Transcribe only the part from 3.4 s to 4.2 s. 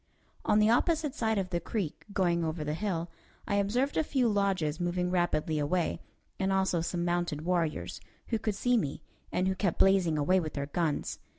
I observed a